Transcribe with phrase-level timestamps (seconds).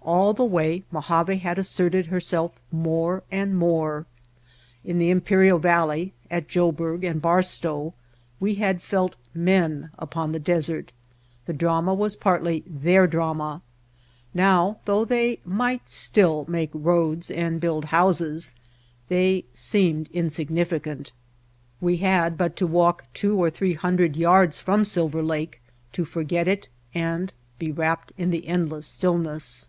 [0.00, 4.06] All the way Mojave had asserted herself more and more.
[4.82, 7.92] In the Imperial Valley, at Joburg and Barstow,
[8.40, 10.92] we had felt men upon the desert,
[11.44, 13.60] the drama was partly their drama;
[14.32, 18.54] now, though they might still make roads and build houses,
[19.08, 21.12] they seemed in The White Heart significant.
[21.82, 25.60] We had but to walk two or three hundred yards from Silver Lake
[25.92, 29.68] to forget it and be wrapped in the endless stillness.